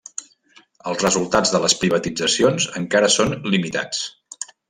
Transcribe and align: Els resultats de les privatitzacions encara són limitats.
Els 0.91 1.03
resultats 1.05 1.51
de 1.57 1.61
les 1.65 1.75
privatitzacions 1.83 2.67
encara 2.83 3.13
són 3.19 3.37
limitats. 3.57 4.01